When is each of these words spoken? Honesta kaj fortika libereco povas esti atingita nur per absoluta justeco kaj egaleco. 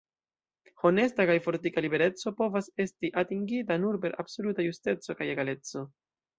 Honesta 0.89 1.25
kaj 1.29 1.35
fortika 1.47 1.83
libereco 1.87 2.33
povas 2.41 2.71
esti 2.87 3.13
atingita 3.25 3.79
nur 3.87 4.01
per 4.07 4.19
absoluta 4.27 4.69
justeco 4.71 5.21
kaj 5.23 5.33
egaleco. 5.39 5.89